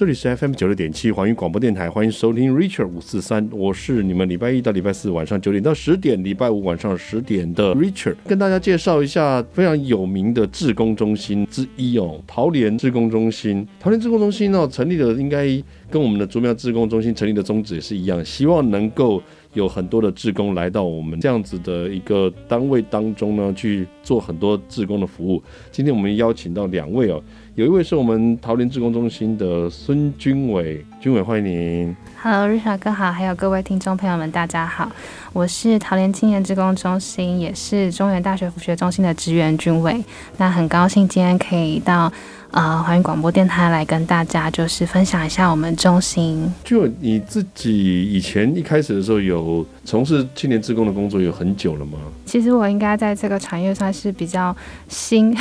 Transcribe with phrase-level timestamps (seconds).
[0.00, 13.68] 这里是 FM 九六点七环宇广播电台，欢迎收听 Richard 五四三，我是你们礼拜一到礼拜四晚上九点到十点，礼拜五晚上十点的 Richard，跟大家介绍一下非常有名的志工中心之一哦，桃莲志工中心。
[13.78, 15.46] 桃莲志工中心哦，成立的应该
[15.90, 19.22] 跟我们的竹苗志工中心成立的宗旨也是一样，希望能够
[19.52, 25.42] 有很多的志工来到我们这样子的一个单位当中呢，去做很多志工的服务。
[25.70, 27.22] 今天我们邀请到两位哦。
[27.60, 31.94] 有一位是我们桃林志工中心的孙军伟，军伟欢迎您。
[32.22, 34.90] Hello，瑞小哥好，还有各位听众朋友们，大家好，
[35.34, 40.02] 我是桃林青年志工中心，也是中原大学辅学中心的职员军伟。
[40.38, 42.10] 那很高兴今天可以到。
[42.52, 46.52] 啊，环宇广播电台来跟大家就是分享一下我们中心。
[46.64, 51.98] 就你自己以前一开始的时候有从事青年志工的工作有很久了吗？
[52.26, 54.54] 其实我应该在这个产业算是比较
[54.88, 55.34] 新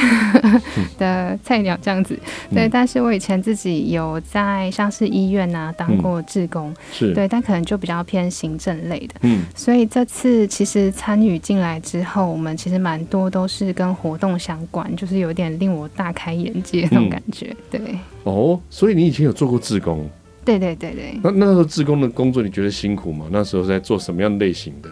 [0.97, 2.17] 的菜鸟这样子。
[2.49, 9.15] 嗯、对，但是我以前自己有在像是医院啊当过志工，嗯、是对，但可能就比较偏行政类的。
[9.21, 16.87] 嗯，所以这次其实参与进来之后，我们其实蛮多都是跟活动相关，就是有点令我大开眼界。
[17.07, 17.79] 感觉对
[18.23, 20.09] 哦，所以你以前有做过志工？
[20.43, 21.19] 对对对对。
[21.23, 23.27] 那那时候志工的工作你觉得辛苦吗？
[23.31, 24.89] 那时候在做什么样类型的？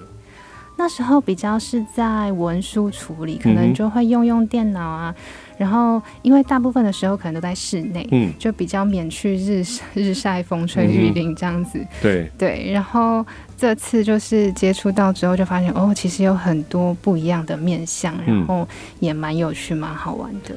[0.80, 5.16] 那时候比较是在文书处理，可能就会用用电脑啊。
[5.18, 9.64] 嗯、然后因为大部分的时候可能都在室内，嗯，就比较免去日
[9.96, 11.80] 日晒风吹雨淋这样子。
[11.80, 13.26] 嗯、对对，然后。
[13.60, 18.68] 这次就是接触到之后，就发现哦，其实有很多不一样的面相，然后
[19.00, 20.56] 也蛮有趣、蛮好玩的。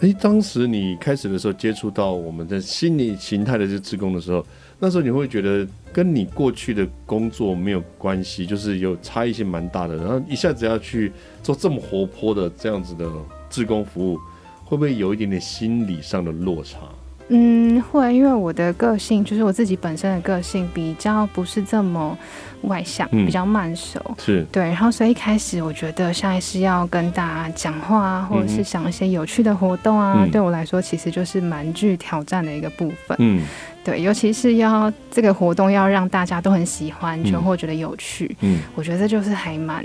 [0.00, 4.46] 哎、当时你开始的时候接触到我们的心理形态的这志工的时候，
[4.78, 9.96] 那时候你会觉得跟你过去的工作没有关系，就是有差异性蛮大的。
[9.96, 13.10] 然后一下子要去做这么活泼的这样子的
[13.50, 14.16] 志工服务，
[14.64, 16.78] 会不会有一点点心理上的落差？
[17.28, 22.16] 嗯，会，因为我的个性就是我自己本身的个性比较不是这么
[22.62, 24.64] 外向，嗯、比较慢熟，是对。
[24.64, 33.16] 然后所以一开始我觉得下一次要跟大家讲话啊，或者是想一些有趣的活动啊，嗯、对我来说其实就是蛮具挑战的一个部分。
[33.20, 33.44] 嗯。
[33.88, 38.36] 对，尤其是要这个活动要让大家都很喜欢，全或觉得有趣。
[38.42, 39.82] 嗯，我觉得这就是还蛮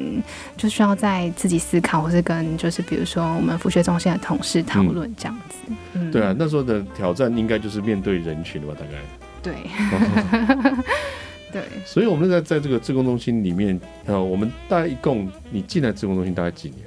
[0.58, 5.56] 就需要在自己思考，或是跟就是比如说我们复学中心的同事讨论这样子。
[5.94, 8.92] 嗯，对啊，那时候的挑战应该就是面对人群吧，大概。
[9.42, 9.54] 对。
[11.54, 11.62] 对。
[11.86, 16.80] 所以，我们在在这个自工中心里面，呃，我们大概一共你进来自工中心大概几年？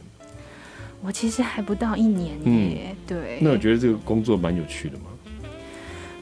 [1.00, 2.91] 我其实还不到一年耶。
[2.91, 3.38] 嗯、对。
[3.41, 5.04] 那我觉得这个工作蛮有趣的嘛。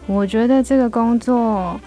[0.06, 1.81] 我觉得这个工作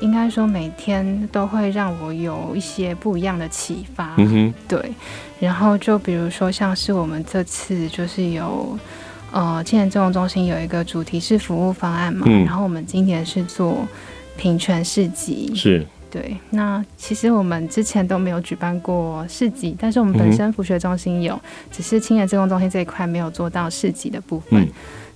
[0.00, 4.14] 应该说每天都会让我有一些不一样的启发。
[4.16, 4.92] 嗯哼，对。
[5.40, 8.78] 然后就比如说像是我们这次就是有
[9.32, 13.86] 呃青年志工中心有一个主题式服务方案嘛，嗯、然后我们今年是做
[14.36, 15.52] 平权市集。
[15.54, 15.84] 是。
[16.10, 16.36] 对。
[16.50, 21.40] 那其实我们之前都没有举办过市集，但是我们本身辅学中心有，
[21.72, 24.62] 只是青年志工中心这一块没有做到市集的部分。
[24.62, 24.68] 嗯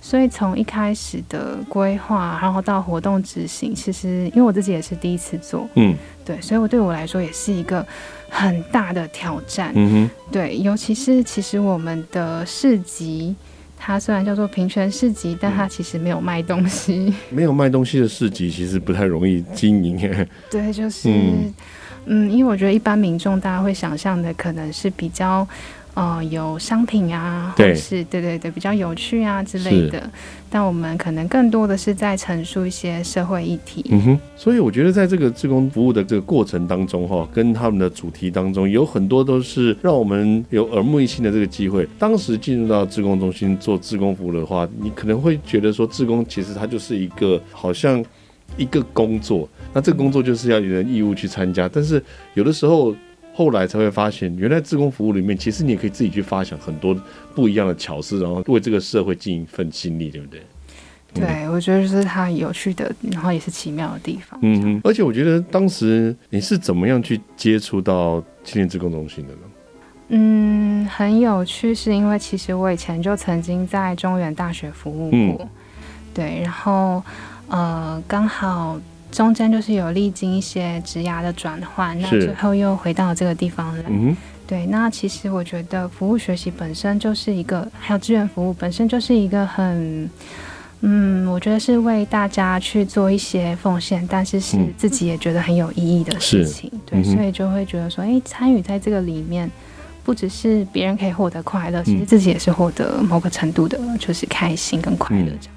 [0.05, 7.83] 所以从一开始的规划，然后到活动执行，其实因为我自己也是第一次做，嗯，对，所以我对我来说也是一个
[8.29, 13.33] 很大的挑战，嗯哼，对，尤其是其实我们的市集，
[13.77, 19.97] 它虽然叫做平权市集，但它其实没有卖东西， 没有卖东西的市集其实不太容易经营，
[20.51, 21.53] 对，就是，嗯，
[22.07, 25.47] 嗯，因为我觉得一般民众大家会想象的可能是比较。
[25.95, 30.09] 哦、呃，有商品啊，或是对对对，比较有趣啊之类的。
[30.49, 33.85] 但我们可能更多的是在陈述一些社会议题。
[33.91, 41.87] 嗯哼，所以我觉得在这个志工服务的这个过程当中，哈，跟他们的主题当中，有很多都是让我们有耳目一新的这个机会。
[41.99, 48.03] 当时进入到志工中心做志工服务的话，你可能会觉得说，志工其实它就是一个好像
[48.57, 52.03] 一个工作，那这个工作就是要有人义务去参加，但是
[52.33, 52.95] 有的时候。
[53.33, 56.95] 后来才会发现，原来自工服务里面，其实你也可以自己去发想很多
[57.33, 60.41] 不一样的巧思，然后为这个社会尽一份心力，对不对？
[61.15, 64.39] 对，嗯、我觉得就是它有趣的，然后也是奇妙的地方。
[64.43, 69.39] 嗯哼，而且我觉得当时你是怎么样去接触到青年自工中心的呢？
[70.09, 75.49] 嗯，很有趣，是因为其实我以前就曾经在中原大学服务过，嗯、
[76.13, 77.03] 对，然后
[77.47, 78.79] 呃，刚好。
[79.13, 83.83] 中间就是有历经一些职涯的转换，那最后又回到这个地方来。
[83.87, 84.17] 嗯、
[84.47, 90.09] 对，那其实我觉得服务学习本身就是一个，还有志愿服务本身就是一个很，
[90.81, 96.67] 嗯，我觉得是为大家去做一些奉献，但是是自己也觉得很有意义的事情。
[96.73, 99.49] 嗯、对，所以就会觉得说，哎，参与在这个里面，
[100.03, 105.55] 不只是别人可以获得快乐，其实自己也是获得某个程度的，就是开心跟快乐这样。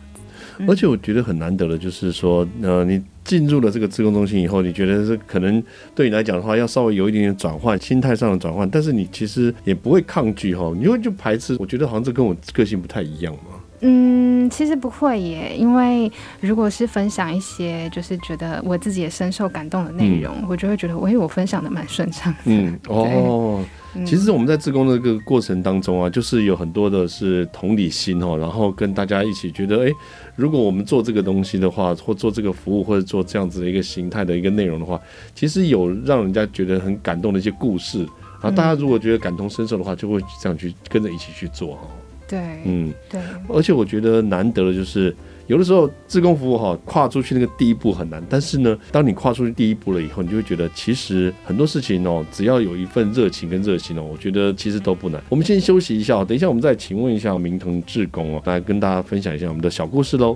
[0.69, 5.63] 而且我觉得很难得的，就是说，呃，你进入了这个自工中心以后，你觉得是可能
[5.95, 11.57] 对你来讲的话，要稍微有一点点转换，心态上的转换，但是你其实也不会抗拒哈，你会就排斥。
[11.59, 13.61] 我觉得好像这跟我个性不太一样嘛。
[13.81, 16.11] 嗯，其实不会耶，因为
[16.41, 22.35] 如果是分享一些就是觉得我自己也深受感动的内容，嗯、我就会觉得，我因为我分享的蛮顺畅。
[22.45, 23.63] 嗯， 哦。
[24.05, 29.91] 其实我们在自工的这个过程当中啊，就是有很多的是同理心哦，然后跟大家一起觉得，哎，
[30.37, 35.01] 如果我们做这个东西的话，或做这个服务，或者做这样子的一个形态的一个内容的话，
[35.35, 37.99] 其实有让人家觉得很感动的一些故事，
[38.41, 41.89] 然后大家如果觉得感同身受的话，就会这样去跟着一起去做哈。
[42.29, 45.15] 对，嗯，对，而且我觉得难得的就是。
[45.47, 48.23] 有的时候，志工服务哈，跨出去那个第一步很难。
[48.29, 55.23] 但是呢，当你跨出去第一步了以后，你就会觉得，其实很多事情哦，只要有一份热情跟热心哦，我觉得其实都不难。
[55.29, 60.35] 我们先休息一下，等一下我们再请问一下明腾志工哦，来跟大家分享一下我们的小故事喽。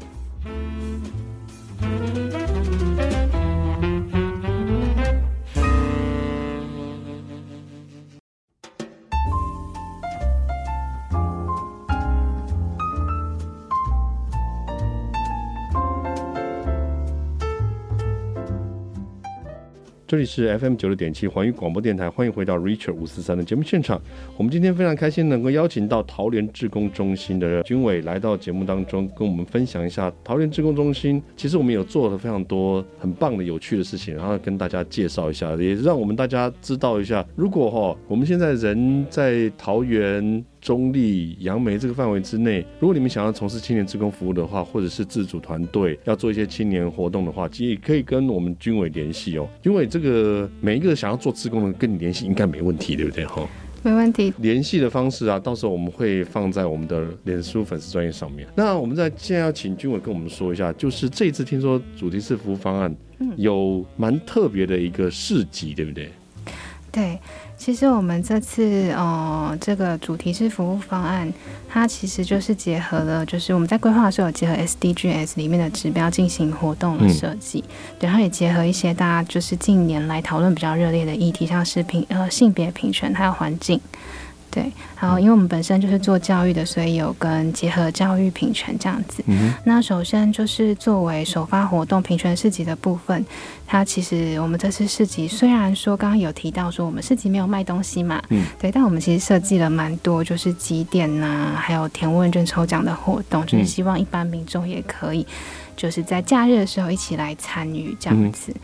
[20.11, 24.03] 这里是 FM 九六点七环宇广播电台，欢迎回到 Richard 五四三的节目现场。
[24.37, 31.23] 我们今天非常开心能够邀请到桃园志工中心的军委来到节目当中，跟我们分享一下桃园志工中心。
[31.37, 40.45] 其实我们有做了非常多很棒的、有趣的事情，然后跟大家介绍一下，也让我们大家知道一下，如果哈我们现在人在桃园。
[40.61, 49.49] 中立、杨梅这个范围之内，如果你们想要从事青年志工服务的话，或者是自主团队要做一些青年活动的话，其实也可以跟我们军委联系哦。
[49.63, 53.25] 因为这个每一个想要做志工的跟你联系应该没问题，对不对？
[53.25, 53.49] 哈，
[53.83, 54.33] 没问题。
[54.39, 58.47] 联系的方式啊，到时候我们会放在我们的脸书粉丝专业上面。
[58.55, 62.95] 那我们在现在要请军委跟我们说一下，就是这一次听说主题式服务方案
[63.37, 66.11] 有蛮特别的一个市集，对不对？
[66.91, 67.19] 对。
[67.57, 71.31] 其实我们这次呃，这个主题是服务方案，
[71.69, 77.63] 它其实就是结合了，就是我们在规划的时候有结合 SDGs 里面的指标进行活动的设计，
[77.99, 83.79] 对，然后也结合一些大家就是近年来讨论比较热烈的议题，像是平呃性别平权还有环境。
[84.51, 84.71] 对，
[85.01, 89.23] 然后因为我们本身就是做教育的，所以有跟结合教育平权这样子。
[89.29, 93.25] 嗯、那首先就是作为首发活动平权市集的部分，
[93.65, 105.25] 它其实我们这次市集虽然说刚刚有提到说我们市集没有卖东西嘛，嗯，对，但我们其实设计了蛮多，就是几点呐、啊，还有填问卷抽奖的活动，就是希望一般民众也可以
[105.77, 108.61] 就是在假日的时候一起来参与这样子，嗯、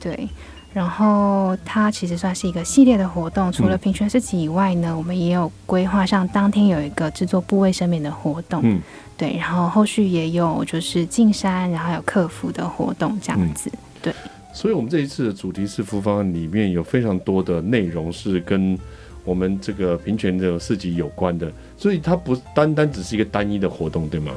[0.00, 0.28] 对。
[0.72, 8.80] 然后它其实算是一个系列的活动，除了平权市集以外呢，我们也有规划，像当天有一个制作部位生棉的活动，嗯，
[9.16, 13.70] 对，然后后续也有就是进山，然后还有客服的活动这样子，
[14.02, 14.12] 对。
[14.52, 18.76] 所以，我们这一次的主题式服务方案里面有非常多的内容是跟
[19.24, 24.32] 我们这个平权的市集有关的，所以它不单单只是一个单一的活动，对吗？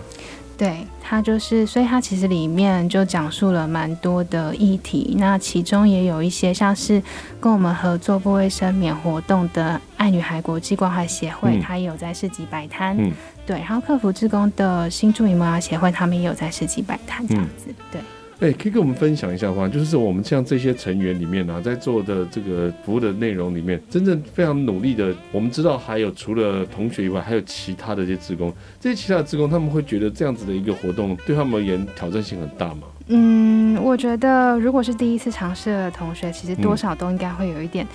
[0.57, 7.03] 对，它就是，所以它其实里面就讲述了蛮多的议题，那其中也有一些像是
[7.37, 13.11] 跟我们合作不卫生免活动的爱女孩国际关怀协会，它也有在市集摆摊，嗯、
[13.45, 18.01] 对，然后客服职工的新住民萌芽协会，他们也有在市集摆摊这样子，嗯、对。
[18.41, 19.67] 哎，可以跟我们分享一下吗？
[19.67, 32.87] 就是我们像这些成员里面呢，在做的这个服务的内容里面，真正非常努力的，我们知道还有除了同学以外，还有其他的这些职工，这些其他的职工，他们会觉得这样子的一个活动对他们而言挑战性很大吗？
[33.13, 37.85] 嗯，我觉得如果是第一次尝试的同学，其实多少都应该会有一点，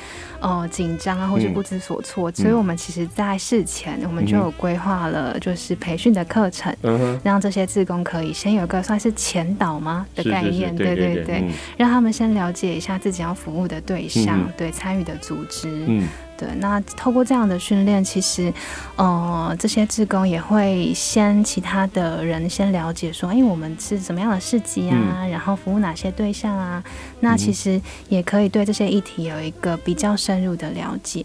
[0.40, 2.30] 呃，紧张啊，或是不知所措。
[2.30, 10.06] 嗯、所以，我们其实，在事前我们就有规划了，就是培训的课程，嗯、让这些志工可以先有个算是前导吗？
[10.14, 15.68] 的概念，是是是对对对，对，对，嗯、让他们先了解一下自己要服务的对象，嗯、对参与的组织。
[15.86, 16.06] 嗯
[16.38, 18.52] 对，那透过这样的训练，其实，
[18.96, 26.82] 呃，这些志工也会先其他的人先了解说，哎，我们是什么样的市集啊，嗯、然后服务哪些对象啊？
[27.20, 31.24] 那其实也可以对这些议题有一个比较深入的了解。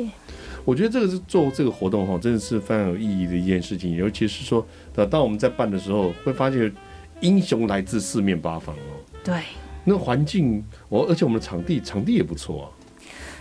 [0.64, 3.96] 我觉得这个是做这个活动哈，真的是非常有意义的一件事情。
[3.96, 4.66] 尤其是说，
[5.10, 6.72] 当我们在办的时候，会发现
[7.20, 9.02] 英雄来自四面八方哦。
[9.24, 9.42] 对，
[9.84, 12.66] 那环境，我而且我们的场地场地也不错啊。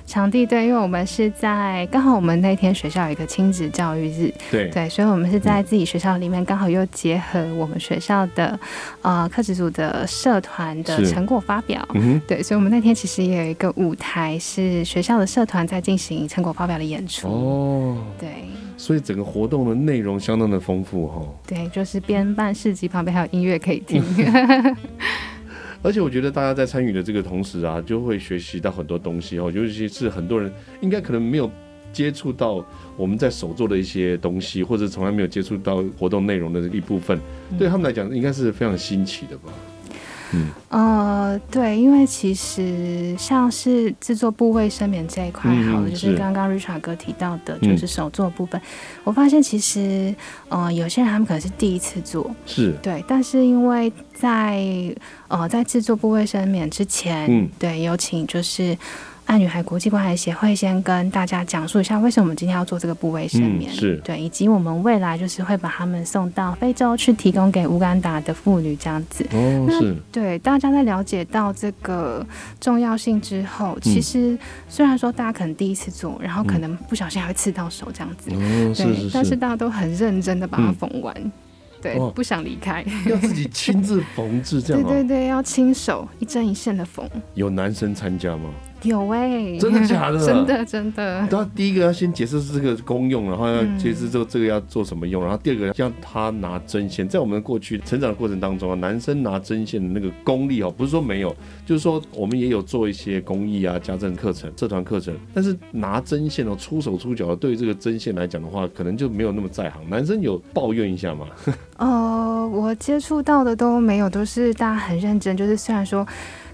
[0.06, 8.58] 场地对，因为我们是在刚好我们那天学校有一个亲子教育日，对对，所以我们是在自己学校里面，刚好又结合我们学校的
[9.02, 17.28] 呃课职组的社团的成果发表，嗯、对，所以我们那天其实也有一个舞台，是学校的社团在进行成果发表的演出。
[17.28, 18.28] 哦，对。
[18.76, 21.22] 所以整个活动的内容相当的丰富哈。
[21.46, 24.02] 对，就是边办市集旁边还有音乐可以听。
[25.82, 31.50] 而且我觉得大家在参与的这个同时啊，就会学习到很多东西哦，尤其是很多人应该可能没有
[31.92, 32.64] 接触到
[32.96, 37.18] 我们在手做的一些东西，或者从来没有接触到活动内容的一部分，
[37.58, 39.50] 对他们来讲应该是非常新奇的吧。
[40.32, 48.64] 嗯，呃，对，因为其实像是制作部卫生棉这一块，好的，嗯，就是刚刚 Richard 哥提到的，就是手作部分，嗯，
[49.04, 50.14] 我发现其实，
[50.48, 52.72] 呃，有些人他们可能是第一次做，是。
[52.82, 54.62] 对，但是因为在
[55.28, 58.76] 呃在制作部卫生棉之前，嗯，对，有请就是。
[59.26, 69.24] 爱女孩国际关怀协会先跟大家讲述一下，为什么我们今天要做这个部位生棉，嗯，是对，以及我们未来就是会把他们送到非洲去提供给乌干达的妇女这样子。
[69.32, 69.96] 哦，是。
[70.10, 72.26] 对，大家在了解到这个
[72.60, 74.36] 重要性之后，其实
[74.68, 81.30] 虽然说大家可能第一次做，然后可能不小心还会刺到手这样子，嗯、对，是是是，但是大家都很认真的把它缝完，嗯、
[81.80, 84.88] 对，不想离开，要自己亲自缝制这样， 哦。
[84.88, 87.08] 对对对，要亲手一针一线的缝。
[87.34, 88.50] 有男生参加吗？
[88.82, 90.18] 有哎、欸，真的假的？
[90.24, 91.26] 真 的真的。
[91.30, 97.08] 他第一个要先解释这个功用，然后要解释这个这个要做什么用，然后第二个让他拿针线。
[97.08, 101.34] 在我们过去成长的过程当中啊，男生拿针线的那个功力哦，不是说没有，
[101.66, 109.82] 就是说我们也有做一些公益啊、家政课程、社团课程，但是拿针线哦，出手出脚的，对于这个针线来讲的话，可能就没有那么在行。
[109.90, 111.26] 男生有抱怨一下吗？
[111.78, 116.06] 哦、呃，我接触到的都没有，都是大家很认真，就是虽然说。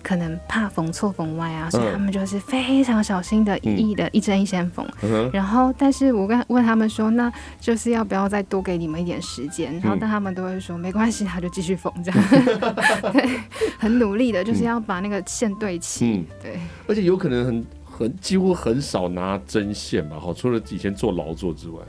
[0.07, 4.87] 可能怕缝错缝歪啊，所以他们就是非常小心的，一一的一针一线缝。
[5.03, 5.29] 嗯。
[5.33, 9.73] 然后，但是我跟问他们说，那就是要不要再多给你们一点时间？
[9.81, 12.25] 然后，但他们都会说没关系，他就继续缝这样。
[13.13, 13.41] 对，
[13.79, 16.07] 很努力的，就是要把那个线对齐。
[16.07, 16.61] 嗯，对。
[16.87, 20.17] 而且有可能很很几乎很少拿针线吧？
[20.21, 21.81] 好，除了以前做劳作之外。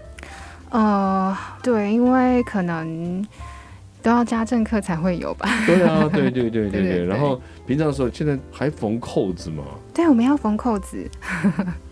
[0.72, 3.24] 呃，对，因为可能。
[4.08, 5.50] 都要家政课才会有吧？
[5.66, 7.06] 对啊，对对对对 对。
[7.06, 9.66] 然后平常的时候，现在还缝扣子吗？
[9.94, 11.06] 对，我们要缝扣子。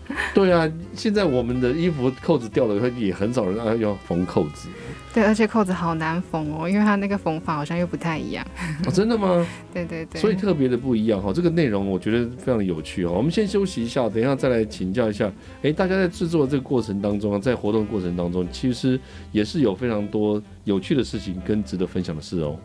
[0.34, 4.68] 对啊，现在我们的衣服扣子掉了，也很少人要缝扣子。
[5.12, 8.46] 对，而且扣子好难缝哦，因为它那个缝法好像又不太一样。
[8.84, 9.46] 哦，真的吗？
[9.72, 10.20] 对对对。
[10.20, 13.12] 所以特别的不一样哈，这个内容我觉得非常有趣哈。
[13.12, 15.32] 我们先休息一下，等一下再来请教一下。
[15.62, 19.00] 哎，大家在制作这个过程当中，在活动过程当中，其实
[19.32, 22.56] 也是有非常多有趣的事情跟值得分享的事哦。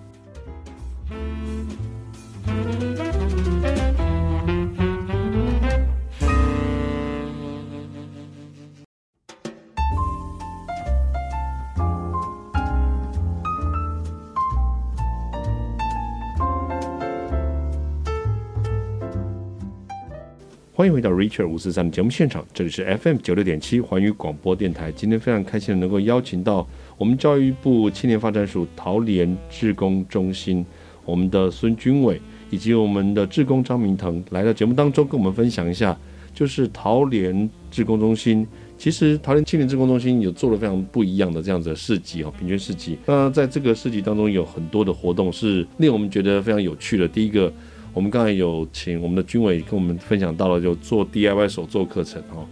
[20.81, 24.91] 欢迎回到 Richard 五四三的节目现场，这里是 FM 九六点七环宇广播电台。
[24.91, 30.65] 今天非常开心能够邀请到我们教育部青年发展署桃联志工中心，
[31.05, 32.19] 我们的孙军伟
[32.49, 35.95] 以及我们的志工张明腾来到节目当中，跟我们分享一下，
[36.33, 38.47] 就是桃联志工中心。
[38.75, 42.97] 其实桃联青年志工中心有做了非常不一样的这样子的市集哦，平均市集。
[43.05, 47.07] 那在这个市集当中，有很多的活动是令我们觉得非常有趣的。
[47.07, 47.53] 第一个。
[47.93, 52.45] 我们刚才有请我们的军委跟我们分享到了，就做 DIY 手作课程哈，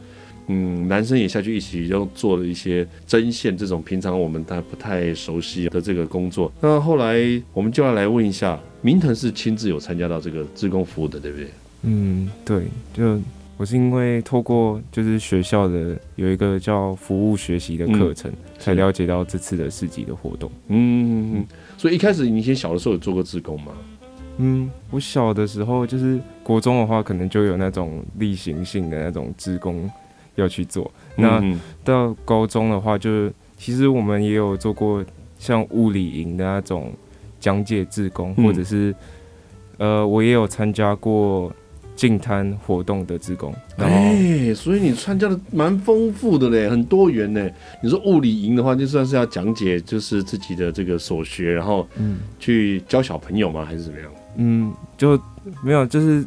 [0.47, 6.51] 嗯，男生也下去一起就做了一些针线这种平常我们还不太熟悉的这个工作。
[6.59, 7.19] 那后来
[7.53, 11.47] 我们就要来问一下，明腾是亲自有参加到这个志工服务的，对不对？
[11.83, 13.21] 嗯，对，就
[13.55, 20.51] 我是因为透过就是学校的有一个叫服务学习的课程，嗯，才了解到这次的市集的活动。
[20.67, 21.45] 嗯，
[21.77, 23.71] 所以一开始你以前小的时候有做过志工吗？
[24.41, 29.89] 嗯，我小的时候就是国中的话，可能就有那种例行性的那种职工
[30.35, 30.89] 要去做。
[31.17, 31.43] 那
[31.83, 35.03] 到高中的话就，就其实我们也有做过
[35.37, 36.93] 像物理营的那种
[37.37, 38.95] 讲解志工，或者是
[39.77, 41.51] 呃，我也有参加过
[41.97, 43.53] 净滩活动的职工。
[43.77, 47.53] 哎、欸，所以你参加的蛮丰富的嘞，很多元嘞。
[47.83, 53.65] 你说物理营的话，就算是要讲解，就是自己的这个所学，然后嗯，去教小朋友吗？
[53.65, 54.09] 还是怎么样？
[54.39, 55.19] 嗯，就
[55.61, 56.25] 没有，就是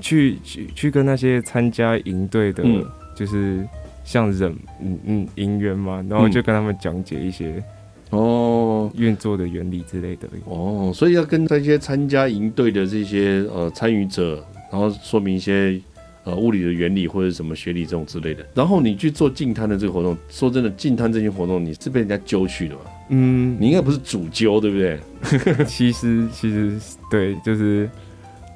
[0.00, 2.84] 去去去跟那些参加营队的，嗯、
[3.14, 3.64] 就是
[4.04, 7.62] 像人嗯嗯营员嘛，然后就跟他们讲解一些
[8.10, 8.90] 哦。
[8.96, 10.28] 运作的原理之类的。
[10.44, 15.80] 哦，所以要跟这些参加营队的这些呃参与者，然后说明一些
[16.24, 22.80] 呃物理的原理或者什么学理这种之类的，然后你去做净滩的这个活动，说真的，净滩这些活动你是被人家揪去的吗？
[23.10, 24.98] 嗯，你应该不是主揪，对不对？
[25.66, 26.78] 其实，其实
[27.10, 27.88] 对，就是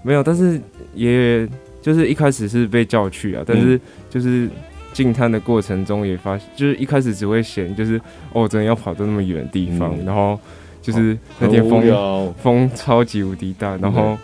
[0.03, 0.61] 没有，但是
[0.95, 1.47] 也
[1.83, 4.49] 就是一开始是被叫去啊，但是就是
[4.95, 8.01] 进滩的过程中也发现，就是一开始只会嫌就是
[8.33, 10.39] 哦，真的要跑到那么远的地方，嗯、然后
[10.81, 14.19] 就是那天风风超级无敌大，然后、嗯、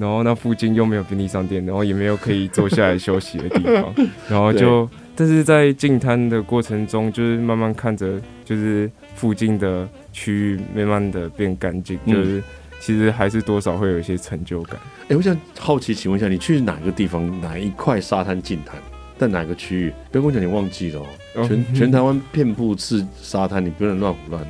[0.00, 3.94] 然后那附近又没有便利商店，然后也没有可以坐下来休息的地方，
[4.28, 12.38] 然后就但是在进滩的过程中，就是慢慢看着就是附近的区域慢慢的变干净，就是。
[12.38, 12.42] 嗯
[12.82, 14.80] 其实还是多少会有一些成就感。
[15.02, 18.74] 哎、欸，我想好奇，请问一下，你去哪个地方，哪一块沙滩净滩，
[19.18, 19.92] 在哪个区域？
[20.10, 24.46] 不要跟我讲你忘记了、喔，哦、全全台湾遍布是沙滩，你不能乱胡乱哦。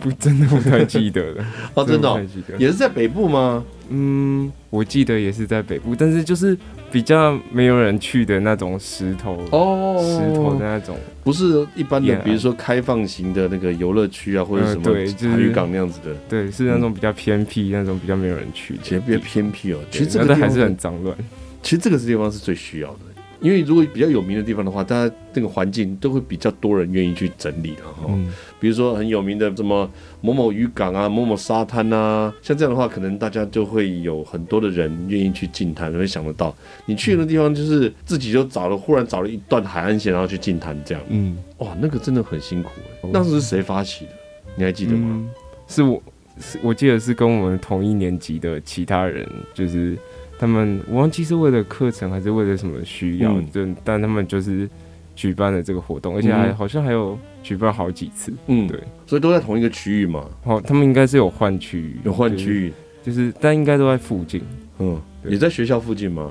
[0.00, 1.44] 不， 真的不太记得了。
[1.74, 2.20] 哦，真的、喔，
[2.58, 3.64] 也是在北部吗？
[3.90, 6.56] 嗯，我记得也是在北部，但是就是
[6.92, 19.78] 比较没有人去的那种石头哦，石头的那种，不是一般的，比如说开放型的那个游乐区啊，或者什么海渔港那样子的，对，是那种比较偏僻，那种比较没有人去，其实比较偏僻哦。
[19.90, 21.16] 其实这个还是很脏乱，
[21.62, 22.98] 其实这个地方是最需要的。
[23.40, 28.06] 因为如果比较有名的地方的话，大家这个环境都会比较多人愿意去整理的哈。
[28.08, 29.88] 嗯、比如说很有名的什么
[30.20, 36.52] 某某渔港啊、某某沙滩啊，像这样的话，可能大家就会有很多的人愿意去进滩，会想得到。
[36.86, 41.02] 你去的地方就是自己就找了，忽然找了一段海岸线，然后去进滩这样。
[41.08, 42.70] 嗯，哇，那个真的很辛苦
[43.02, 43.10] 哎。
[43.12, 44.10] 当时是谁发起的？
[44.56, 45.06] 你还记得吗？
[45.08, 45.30] 嗯、
[45.68, 46.02] 是我，
[46.40, 49.96] 是我记得是跟我们同一年级的其他人，就是。
[50.38, 54.68] 他们我忘记是为了课程还是为了什么需要，就、嗯、但他们就是
[55.16, 58.32] 举办了这个活动，而且还好像还有举办好几次。
[58.46, 60.24] 嗯，对，所以都在同一个区域嘛。
[60.44, 64.40] 好，他们应该是有换区域，有换区域，就是但应该都在附近。
[64.78, 66.30] 嗯，也在学校附近吗？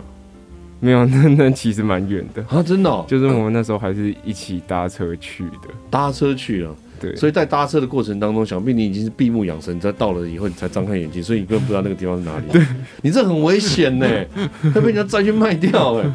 [0.79, 3.03] 没有， 那那其实蛮远的啊，真的、哦。
[3.07, 6.75] 就是我们那时候还是一起搭车去的，搭车去了。
[6.99, 12.45] 对，所以在搭车的过程当中，想必你已经是闭目养神，在到了以后你才张开眼睛，所以你根本不知道那个地方是哪里。
[12.51, 12.65] 对，
[13.01, 14.07] 你这很危险呢，
[14.73, 16.11] 会 被人家再去卖掉哎。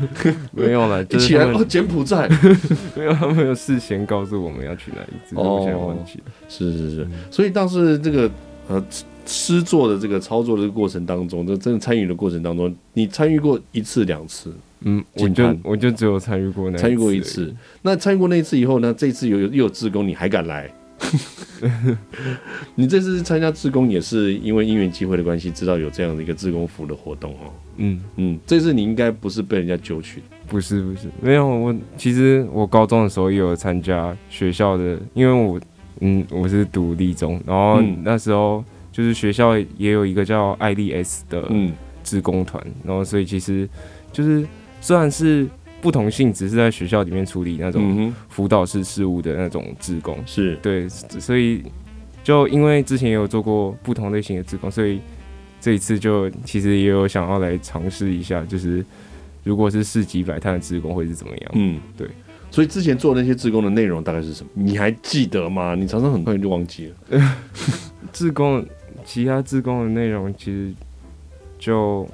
[0.52, 2.28] 没有了，一起来哦，柬埔寨。
[2.96, 6.24] 没有，他们有事先告诉我们要去哪里，哦，我现在忘记了。
[6.48, 8.30] 是是是，所以当时这个
[8.68, 8.84] 呃
[9.24, 14.52] 施作的这个操作的这个过程当中，这真的参与的过程当中，你参与过一次两次？
[14.84, 17.54] 嗯，我就我就只有参与过那参与过一次。
[17.82, 18.94] 那参与过那一次以后呢？
[18.96, 20.70] 这一次有又有志工，你还敢来？
[22.76, 27.52] 你这次参加志工也是因为因缘机会的关系，知道有这样的一个志工服的活动哦。
[27.76, 31.46] 嗯嗯，这次你应该不是被人家揪去的，不是不是，没有。
[31.46, 35.60] 我其实我高中的时候也有参加学校的，因为我
[36.00, 41.72] 嗯我是读立中，然后那时候就是学校也有一个叫爱丽 S 的嗯
[42.04, 43.68] 志工团，然后所以其实
[44.12, 44.46] 就是。
[44.82, 45.48] 虽然是
[45.80, 51.62] 不同性质，是在学校里面处理那种辅导式事务的那种职工，是对，所以
[52.22, 55.00] 就因为之前也有做过不同类型的职工，所以
[55.60, 58.84] 这一次就其实也有想要来尝试一下，就是
[59.44, 61.50] 如果是市级摆摊的职工会是怎么样？
[61.54, 62.08] 嗯，对。
[62.50, 64.50] 所以之前做的那些志工的内容大概是什么？
[64.54, 65.74] 你还记得吗？
[65.74, 67.36] 你常常很快就忘记了。
[68.12, 68.66] 志工，
[69.04, 70.74] 其他志工的内容其实
[71.58, 72.06] 就。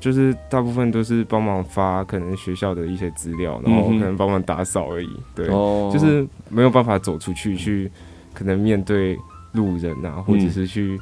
[0.00, 5.08] 就是大部分都是帮忙发可能学校的一些资料，然后可能帮忙打扫而已。
[5.34, 7.90] 对，就是没有办法走出去去，
[8.32, 9.18] 可能面对
[9.52, 10.98] 路人啊，或者是去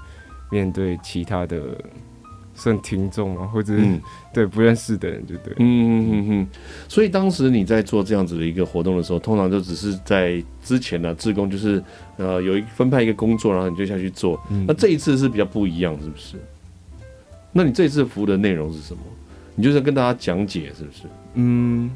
[0.50, 1.60] 面对其他的
[2.54, 4.00] 算听众啊，或者是
[4.32, 5.52] 对不认识的人，就对。
[5.58, 6.46] 嗯嗯嗯嗯。
[6.88, 11.82] 所以当时你在做这样子的一个活动的时候，通常就只是在之前呢，志工就是
[12.16, 14.40] 呃有一分派一个工作，然后你就下去做。
[14.66, 16.36] 那这一次是比较不一样，是不是？
[17.56, 19.00] 那你这次服务的内容是什么？
[19.58, 21.04] 你就是要跟大家讲解，是不是？
[21.32, 21.90] 嗯，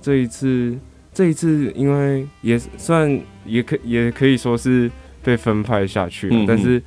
[0.00, 0.78] 这一次，
[1.12, 4.88] 这一次，因为也算也可也可以说是
[5.20, 6.80] 被分派下去了，嗯、但是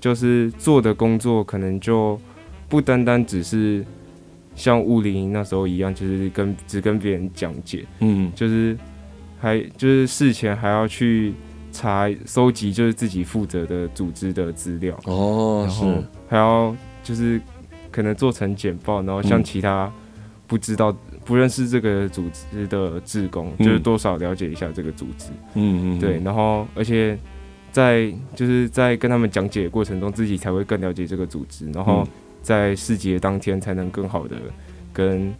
[0.00, 2.16] 就是做的工作可能就
[2.68, 3.84] 不单单只是
[4.54, 8.78] 像物理那时候一样，就是跟只跟别人讲解，嗯，就是
[9.40, 11.34] 还就是事前还要去
[11.72, 17.40] 查收集，就是自己负责的组织的资料哦，然后还要就是。
[17.96, 19.90] 可能做成简报，然后像其他
[20.46, 25.30] 不知道、嗯、不认识这个组织的志工，嗯、就是多少了解一下这个组织。
[25.54, 26.20] 嗯嗯，对。
[26.20, 27.18] 然后，而且
[27.72, 31.70] 在就是在跟他们讲解的过程中，自己才会更了解这个组织。
[31.72, 32.06] 然后
[32.42, 34.36] 在市集的当天，才能更好的
[34.92, 35.34] 跟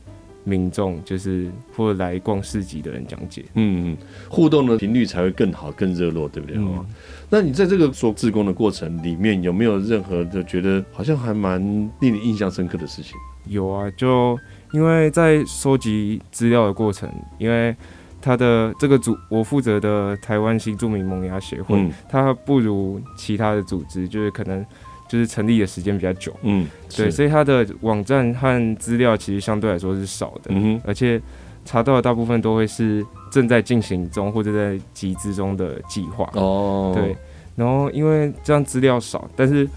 [0.47, 3.45] 民众，就是或者来逛市集的人讲解。
[3.55, 3.97] 嗯嗯，
[4.31, 6.57] 互动的频率才会更好、更热络，对不对？
[6.57, 6.87] 嗯
[7.29, 11.61] 那你在这个做志工的过程里面，有没有任何的觉得好像还蛮
[11.99, 13.17] 令你印象深刻的事情？
[13.49, 14.39] 有啊，就
[14.73, 17.75] 因为在收集资料的过程，因为
[18.23, 24.65] 他的这个组，我负责的台湾新著名萌芽协会，嗯、它不如其他的组织，就是可能
[25.09, 26.67] 就是成立的时间比较久，嗯，
[26.97, 31.21] 对，所以它的网站和资料其实相对来说是少的，嗯哼，而且
[31.65, 36.29] 查到的大部分都会是正在进行中或者在集资中的计划。
[36.35, 37.17] 哦，对，
[37.55, 39.69] 然后因为这样资料少，但是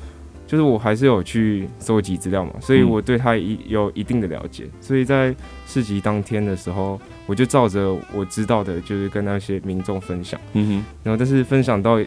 [0.47, 5.35] 就是我还是有去搜集资料嘛，所以我对他一有一定的了解，所以在
[5.67, 11.99] 市集当天的时候，我就照着我知道的，就是跟那些民众分享，嗯哼，然后但是分享到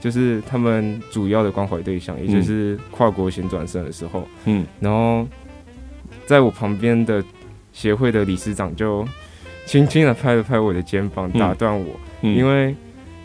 [0.00, 5.26] 就是他们主要的关怀对象，也就是跨国旋转生的时候，嗯，然后
[6.26, 7.24] 在我旁边的。
[7.70, 9.06] 协会的理事长就
[9.64, 11.86] 轻轻的拍了拍我的肩膀，打断我，
[12.22, 12.34] 嗯。
[12.34, 12.74] 嗯、因为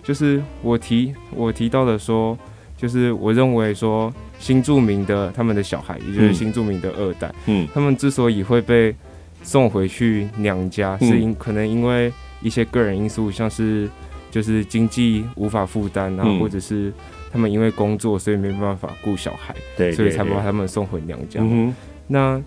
[0.03, 2.37] 就是我提我提到的说，
[2.77, 8.93] 就是我认为说新著名的他们的小孩，也就是新著名的二代，嗯，他们之所以会被
[9.41, 13.89] 送回去娘家，是因可能因为一些个人因素，像是
[14.33, 16.91] 就是经济无法负担，然后或者是
[17.31, 21.39] 他们因为工作所以没办法顾小孩，对，所以才把他们送回娘家。
[21.43, 21.71] 嗯、
[22.07, 22.41] 那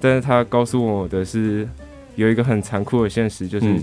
[0.00, 1.68] 但是他告诉我的是，
[2.16, 3.76] 有一个很残酷的现实，就是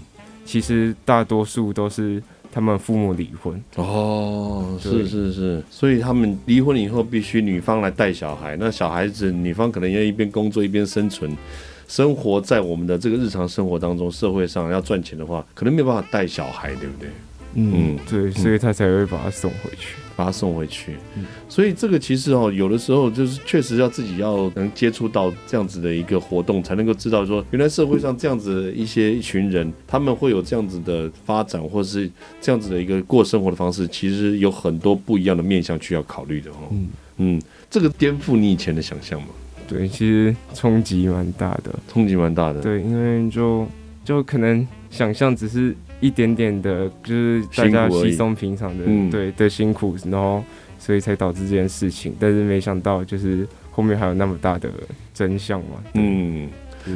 [0.43, 3.63] 其实大多数都是他们父母离婚。
[3.75, 8.57] 哦，是是是，所以他们离婚以后，必须女方来带小孩。
[8.57, 11.31] 那小孩子，女方可能要一边工作一边生存，
[11.88, 17.10] 生活在我们的这个日常生活当中，社会上要赚钱的话，可能没有办法带小孩，对不对？
[17.59, 20.95] 嗯，对，所以他才会把他送回去，把他送回去。
[21.15, 32.07] 嗯，所以这个其实哦，有的时候就是确实要自己要能接触到这样子的一个活动，才能够知道说，原来社会上这样子的一些一群人，他们会有这样子的发展，或者是
[32.39, 36.69] 这样子的一个过生活的方式，其实有很多不一样的面向需要考虑的哦。
[36.69, 37.41] 嗯嗯，
[37.71, 39.29] 这个颠覆你以前的想象吗？
[39.67, 42.61] 对，其实冲击蛮大的，冲击蛮大的。
[42.61, 43.67] 对，因为就
[44.05, 45.75] 就可能想象只是。
[45.99, 50.43] 一点点的，就是大家稀松平常的，嗯、对的辛苦，然后
[50.77, 52.15] 所以才导致这件事情。
[52.19, 54.69] 但是没想到，就是后面还有那么大的
[55.13, 55.83] 真相嘛。
[55.95, 56.47] 嗯，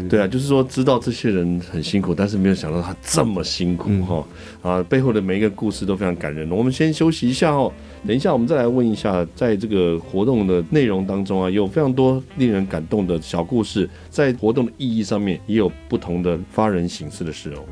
[0.07, 4.25] 对啊，就是说知道这些人很辛苦，但是没有想到他这么辛苦哈、
[4.63, 6.49] 嗯、啊，背后的每一个故事都非常感人。
[6.49, 7.73] 我们先休息一下哦，
[8.07, 17.63] 等一下我们再来问一下，在这个活动的内容当中啊，有非常多令人感动的小故事，在活动的意义上面也有不同的发人省思的事哦。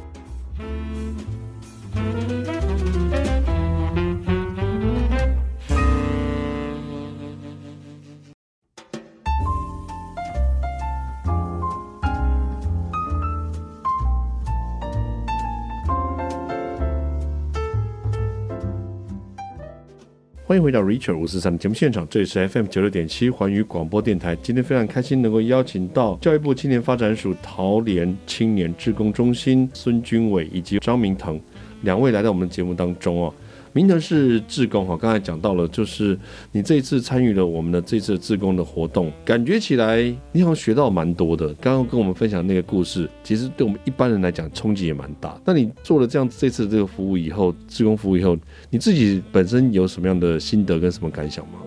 [20.59, 24.35] 迎回到 Richard 五四三的节目现场，这里是 FM 九六点七环宇广播电台。
[24.43, 31.39] 今天非常开心能够邀请到教育部青年发展署桃联青年志工中心孙君伟以及张明腾
[31.83, 33.33] 两位来到我们的节目当中哦。
[33.71, 36.17] 明德是志工哈，刚才讲到了，就是
[36.51, 40.01] 你这一次参与了我们的这次志工的活动，感觉起来
[40.31, 41.53] 你好像学到蛮多的。
[41.55, 45.39] 刚刚跟我们分享那个故事，其实对我们一般人来讲冲击也蛮大。
[45.45, 48.35] 那你做了这样这次这个服务以后，志工服务以后，
[48.71, 51.59] 你自己本身有什么样的心得跟什么感想吗？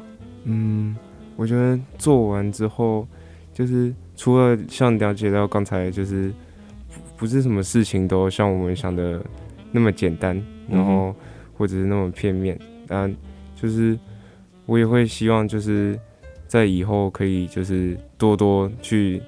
[0.44, 0.96] 嗯，
[1.36, 3.06] 我觉得做完之后，
[3.54, 6.32] 就是除了像了解到刚才就是
[7.16, 9.22] 不是什么事情都像我们想的
[9.70, 11.14] 那么简单，然后。
[11.54, 13.14] 或者是那么片面，但
[13.54, 13.98] 就是
[14.66, 15.98] 我也会希望，就是
[16.48, 19.22] 在以后可以就是多多去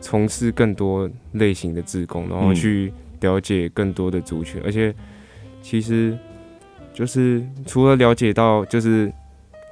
[0.00, 4.60] 从事更多类型的志工，然后去了解更多的族群。
[4.64, 4.94] 而且
[5.62, 6.16] 其实
[6.92, 9.12] 就是除了了解到就是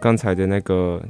[0.00, 1.02] 刚才的那个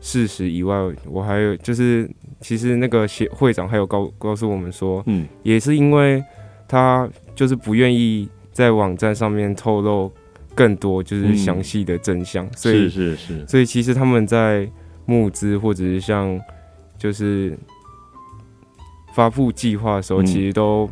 [0.00, 6.22] 事实以外，我还有就是其实那个协会长还有告告诉我们说，嗯，也是因为
[6.68, 8.28] 他就是不愿意。
[8.56, 10.10] 在网站上面透露
[10.54, 14.66] 更多就是详细的真相，嗯、所以是是是，所以其实他们在
[15.04, 16.40] 募资或者是像
[16.96, 17.54] 就是
[19.14, 20.88] 发布计划的时候，其实都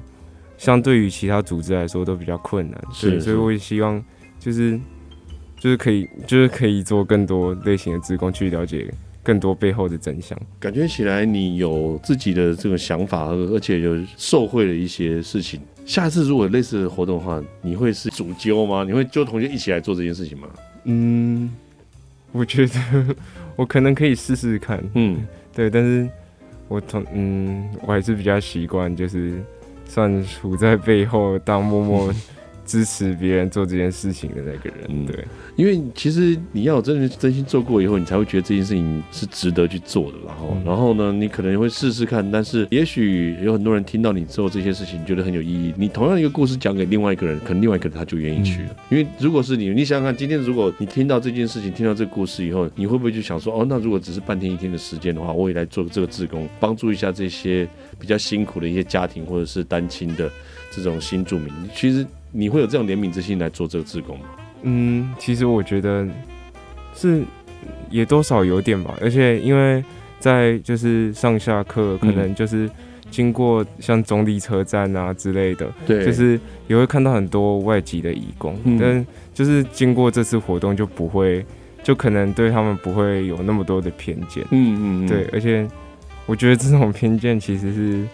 [0.58, 4.04] 相对于其他组织来说都比较困难，是，是，所以我也希望
[4.38, 4.78] 就是
[5.58, 10.38] 就是可以就是可以做更多类型的职工去了解更多背后的真相。
[10.60, 15.62] 感觉起来你有自己的这个想法，而且有受贿的一些事情。
[15.84, 18.84] 下一次如果类似的活动的话，你会是主揪吗？
[18.84, 20.48] 你会揪同学一起来做这件事情吗？
[20.84, 21.54] 嗯，
[22.32, 23.16] 我觉得
[23.54, 24.82] 我可能可以试试看。
[24.94, 26.08] 嗯，对，但是
[26.68, 29.42] 我同嗯，我还是比较习惯，就是
[29.86, 32.14] 算处在背后当默默
[32.64, 34.86] 支持别人做这件事情的那个人。
[34.88, 35.24] 嗯，对，
[35.56, 40.18] 因为其实你要真的真心做过以后，你才会觉得这件事情是值得去做的。
[40.26, 45.74] 然后，嗯、然后呢，你可能会试试看，但是也许有很多人听到你做这些事情，觉得很有意义。
[45.76, 48.68] 你同样一个故事讲给另外一个人，可能另外一个人他就愿意去了。
[48.70, 60.30] 嗯、因为如果是你，你想想看，今天如果你听到这件事情，听到这个故事以后，你会不会就想说，哦，那如果只是半天一天的时间的话，我也来做这个志工，帮助一下这些比较辛苦的一些家庭或者是单亲的
[60.70, 61.52] 这种新住民。
[61.74, 64.24] 其实你会有这样怜悯之心来做这个志工吗？
[64.62, 66.04] 嗯，其实我觉得
[66.92, 67.22] 是
[67.90, 69.82] 也多少有点吧，而且因为
[70.18, 72.68] 在就是上下课，可能就是
[73.08, 81.46] 经过像中立车站啊之类的，对，就是也会看到很多外籍的义工，嗯、但就是经过这次活动就不会，
[81.84, 85.64] 就可能对他们不会有那么多的偏见，嗯嗯，嗯，对，而且
[86.26, 88.04] 我觉得这种偏见其实是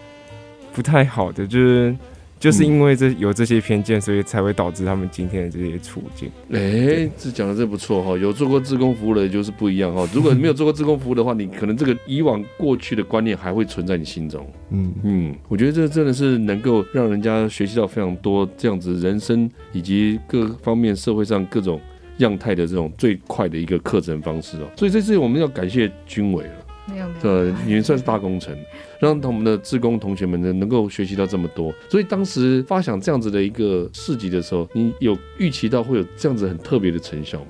[0.73, 1.95] 不太好的，就是。
[2.41, 6.27] 就是因为这有这些偏见，所以才会导致他们今天的这些处境。
[6.51, 10.09] 哎、欸，这讲的真不错哈，有做过自工服务的就是不一样哈。
[10.11, 14.43] 如果没有做过自工服务的话，你可能这个以往过去的观念还会存在你心中。
[14.71, 21.79] 嗯嗯，我觉得这真的是能够让人家学习到非常多这样子人生以及各方面社会上各种
[22.17, 24.67] 样态的这种最快的一个课程方式哦。
[24.75, 26.53] 所以这次我们要感谢军委了。
[26.85, 28.55] 没有没有，对，也算是大工程，
[28.99, 31.73] 让我们的志工同学们呢能够学习到这么多。
[31.89, 37.45] 所以当时发想这样子的一个市集的时候，你有预期到会有这样子很特别的成效吗？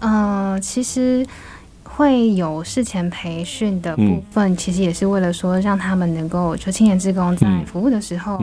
[0.00, 1.24] 呃，其实
[1.82, 8.40] 会有事前培训的部分，嗯、其实也是为了说让他们能够就青年志工在服务的时候，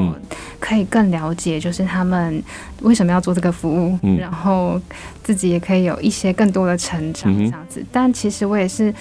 [0.59, 2.41] 可以更了解，就是他们
[2.81, 4.79] 为什么要做这个服务，嗯、然后
[5.23, 7.81] 自己也可以有一些更多的成长这样子。
[7.81, 8.93] 嗯、但其实我也是。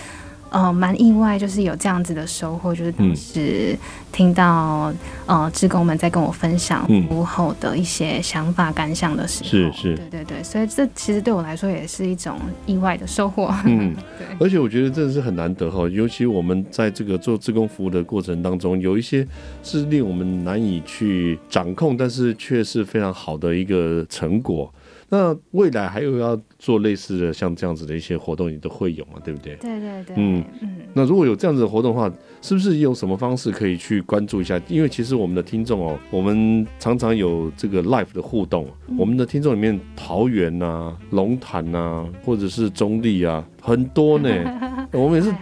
[0.50, 3.78] 呃，蛮意外，就是有这样子的收获，就是当时
[4.10, 4.92] 听到、
[5.26, 12.36] 嗯、呃，职工们在跟我分享服务后的一些想法感想的时候，是是，对对对，所以这其实对我来说也是一种
[12.66, 13.54] 意外的收获。
[13.64, 19.26] 嗯， 对，而且我觉得真的是很难得哈，尤其我们在这个做志工服务的过程当中，有一些
[19.62, 24.72] 是令我们难以去掌控，但是却是非常好的一个成果。
[25.10, 29.20] 那未来还有要做类似的像这样子的一些活动，你都会有嘛？
[29.24, 29.56] 对不对？
[29.56, 30.16] 对对对。
[30.16, 30.76] 嗯嗯。
[30.94, 34.60] 那如果有这样子的活动的话，是不是有什么方式可以去关注一下？
[34.68, 38.66] 因为其实我们的听众哦，我们常常有这个 live 的互动。
[38.88, 44.30] 嗯、我们的听众里面，桃园呐、啊、龙潭呐、啊，或者是中立啊，很多呢。
[44.94, 45.34] 我们也是。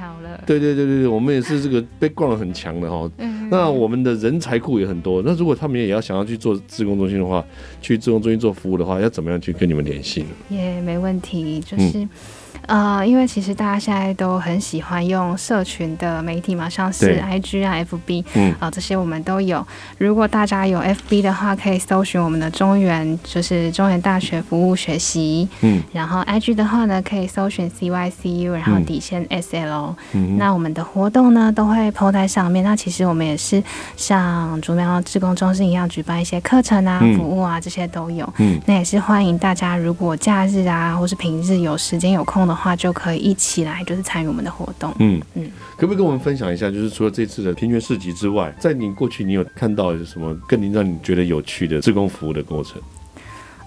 [0.47, 3.11] 对对对对对，我们也是这个 background 很强的哈。
[3.19, 3.49] 嗯。
[3.51, 5.23] 那我们的人才库也很多。
[5.25, 7.45] 那如果他们也要想要去做自工中心的话，
[7.81, 10.29] 去自工中心做服务的话，要怎么样去跟你们联系呢？
[10.51, 11.99] 也没问题，就是。
[11.99, 12.09] 嗯
[12.69, 19.67] 呃，因为其实大家现在都很喜欢用社群的媒体嘛，像是 IG 啊、FB，嗯，啊、呃、这些我们都有。
[19.97, 32.63] 如果大家有 FB 的话，可以搜寻我们的中原，就是中原大学服务学习，嗯，然后 IG 的话呢，可以搜寻 CYCU，然后底线 SL，嗯，那我们的活动呢都会 po 在上面。
[32.63, 33.63] 那其实我们也是
[33.97, 44.93] 像竹苗志工中心一样举办一些课程啊、嗯、服务啊这些都有，嗯，那也是欢迎大家如果假日啊或是平日有时间有空的话，就可以一起来，就是参与我们的活动。
[44.99, 46.71] 嗯嗯，可不可以跟我们分享一下？
[46.71, 52.83] 就是除了这次的平权市集之外，在你过去你有看到有什么更让你觉得有趣的志工服务的过程？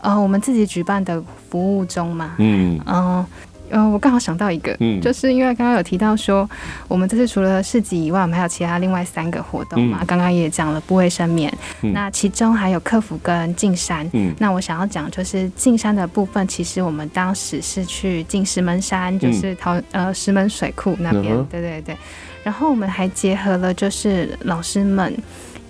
[0.01, 2.81] 呃，我们自己举办的服务中嘛，嗯嗯。
[2.85, 6.47] 呃嗯、呃，我刚好想到一个，嗯，就是因为刚刚有提到说，
[6.87, 9.99] 我们这次除了市集以外，我们还有其他另外三个活动嘛。
[10.01, 14.07] 嗯、刚刚也讲了不卫生棉，嗯、那其中还有客服跟进山。
[14.13, 21.97] 嗯，那我想要讲就是进山的部分，其实我们当时是去进石门山，就是桃、嗯、呃石门水库那边，嗯、对对对。
[22.43, 25.13] 然后我们还结合了就是老师们。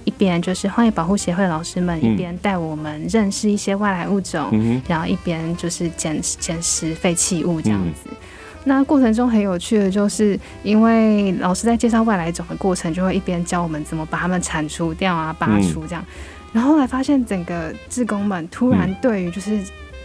[0.04, 8.10] 一边就是荒野保护协会老师们一边带我们认识一些外来物种，嗯、然后一边就是捡捡拾废弃物这样子。
[8.10, 8.18] 嗯、
[8.64, 16.04] 那过程中很有趣的就是，因为老师在介绍外来种的过程，就会一边教我们怎么把它们铲除掉啊、拔除这样。
[16.08, 16.14] 嗯、
[16.54, 19.60] 然后后来发现，整个志工们突然对于就是。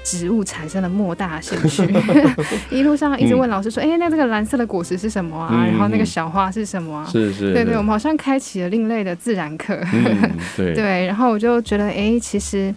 [0.06, 1.82] 植物产生了莫大的兴趣，
[2.70, 5.50] 一路上一直问老师说：“哎、嗯欸，那这个蓝色的果实是什么啊？
[5.52, 9.76] 嗯、然后那个小花是什么啊？”是是，对对，我们好像开启了另类的自然课。
[9.92, 12.72] 嗯、对 对，然后我就觉得，哎、欸，其实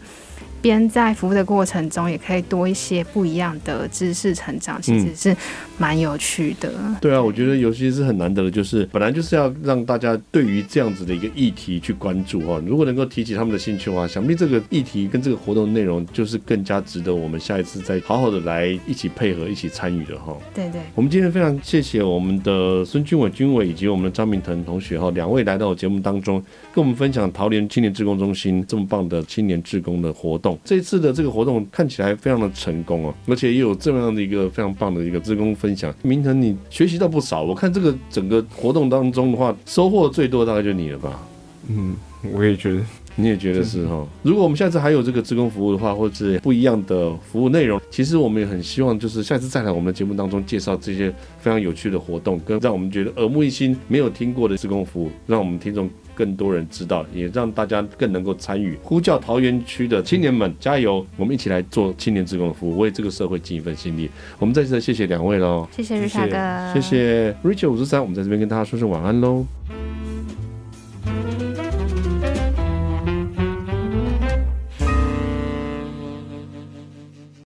[0.60, 5.38] 边在服务的过程中，也可以多一些不一样的知识成长，其实是
[5.80, 6.72] 蛮有趣的。
[7.02, 12.62] 对啊，我觉得尤其是很难得的，就是本来就是要让大家对于这样子的一个议题去关注哈。
[12.66, 20.36] 如果能够提起他们的兴趣的话，想必这个议题跟这个活动内容就是更加值得我们下一次再好好的来一起配合、一起参与的哈。
[20.54, 30.58] 对对，我们今天非常谢谢我们的孙军伟军伟以及我们的张明腾同学哈，两位来到我节目当中，跟我们分享桃园青年志工中心这么棒的青年志工的活动。
[30.66, 35.94] 这一次的这个活动看起来非常的成功哦，而且也有这么样的一个非常棒的一个志工分享。
[36.02, 41.20] 明腾，你学习到不少，我看这个整个活动当中的话，收获最多大概就你了吧？
[41.68, 41.96] 嗯，
[42.34, 42.82] 我也觉得。
[43.16, 44.08] 你也觉得是哈？
[44.24, 58.78] 如果我们下次还有这个职工服务的话，或者是不一样的服务内容，其实我们也很希望，就是下次再来我们的节目当中介绍这些非常有趣的活动，跟让我们觉得耳目一新、没有听过的职工服务，让我们听众更多人知道，也让大家更能够参与。
[58.84, 64.10] 呼叫桃园区的青年们加油，我们一起来做青年志工的服务，为这个社会尽一份心力。
[64.38, 69.46] 我们再次谢谢两位喽，谢谢瑞塔哥，谢谢 Richard 五十三，我们在这边跟大家说声晚安喽。